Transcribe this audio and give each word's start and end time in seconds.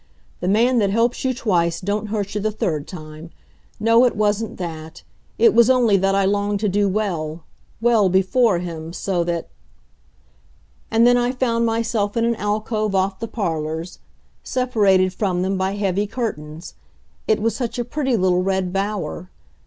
The 0.39 0.47
man 0.47 0.79
that 0.79 0.89
helps 0.89 1.23
you 1.23 1.31
twice 1.31 1.79
don't 1.79 2.07
hurt 2.07 2.33
you 2.33 2.41
the 2.41 2.49
third 2.51 2.87
time. 2.87 3.29
No, 3.79 4.03
it 4.05 4.15
wasn't 4.15 4.57
that; 4.57 5.03
it 5.37 5.53
was 5.53 5.69
only 5.69 5.95
that 5.95 6.15
I 6.15 6.25
longed 6.25 6.59
to 6.61 6.67
do 6.67 6.89
well 6.89 7.43
well 7.81 8.09
before 8.09 8.57
him, 8.57 8.93
so 8.93 9.23
that 9.25 9.47
And 10.89 11.05
then 11.05 11.17
I 11.17 11.31
found 11.31 11.67
myself 11.67 12.17
in 12.17 12.25
an 12.25 12.35
alcove 12.37 12.95
off 12.95 13.19
the 13.19 13.27
parlors, 13.27 13.99
separated 14.43 15.13
from 15.13 15.43
them 15.43 15.55
by 15.55 15.73
heavy 15.75 16.07
curtains. 16.07 16.73
It 17.27 17.39
was 17.39 17.55
such 17.55 17.77
a 17.77 17.85
pretty 17.85 18.17
little 18.17 18.41
red 18.41 18.73
bower. 18.73 19.29